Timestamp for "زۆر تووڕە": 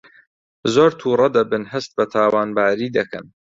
0.73-1.27